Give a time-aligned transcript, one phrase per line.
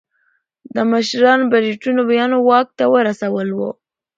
[0.73, 3.69] دا مشران برېټانویانو واک ته ورسول وو.